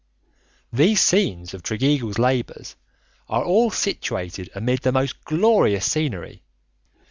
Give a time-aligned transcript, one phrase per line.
[0.73, 2.75] These scenes of Tregeagle's labours
[3.29, 6.41] are all situated amid most glorious scenery.